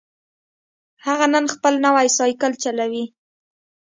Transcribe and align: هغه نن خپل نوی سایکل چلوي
هغه 1.05 1.25
نن 1.33 1.45
خپل 1.55 1.73
نوی 1.85 2.07
سایکل 2.17 2.51
چلوي 2.63 3.05